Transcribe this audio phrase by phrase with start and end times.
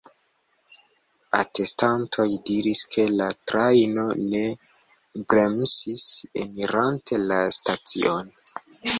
[1.39, 4.41] Atestantoj diris, ke la trajno ne
[5.33, 6.07] bremsis
[6.45, 8.33] enirante la stacion.